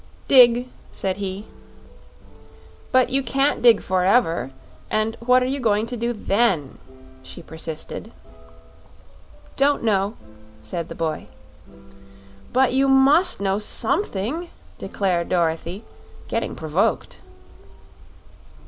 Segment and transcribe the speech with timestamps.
[0.27, 1.45] "Dig," said he.
[2.91, 4.49] "But you can't dig forever;
[4.89, 6.79] and what are you going to do then?"
[7.21, 8.11] she persisted.
[9.57, 10.15] "Don't know,"
[10.59, 11.27] said the boy.
[12.51, 15.83] "But you MUST know SOMETHING," declared Dorothy,
[16.27, 17.19] getting provoked.